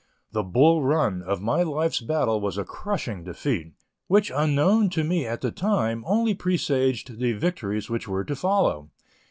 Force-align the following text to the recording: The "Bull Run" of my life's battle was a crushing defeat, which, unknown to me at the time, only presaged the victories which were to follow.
The 0.31 0.41
"Bull 0.41 0.81
Run" 0.81 1.21
of 1.21 1.41
my 1.43 1.61
life's 1.61 2.01
battle 2.01 2.41
was 2.41 2.57
a 2.57 2.63
crushing 2.63 3.23
defeat, 3.23 3.73
which, 4.07 4.31
unknown 4.33 4.89
to 4.89 5.03
me 5.03 5.27
at 5.27 5.41
the 5.41 5.51
time, 5.51 6.03
only 6.07 6.33
presaged 6.33 7.19
the 7.19 7.33
victories 7.33 7.87
which 7.87 8.07
were 8.07 8.23
to 8.23 8.35
follow. 8.35 8.89